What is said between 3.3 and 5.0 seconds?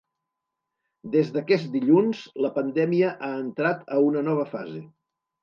entrar a una nova fase.